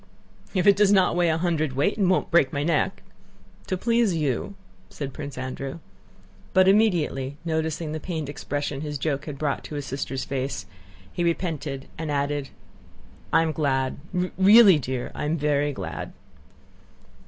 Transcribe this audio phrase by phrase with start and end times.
[0.55, 3.03] "If it does not weigh a hundredweight and won't break my neck...
[3.67, 4.55] To please you..."
[4.89, 5.77] said Prince Andrew.
[6.53, 10.65] But immediately, noticing the pained expression his joke had brought to his sister's face,
[11.13, 12.49] he repented and added:
[13.31, 13.97] "I am glad;
[14.39, 16.13] really, dear, I am very glad."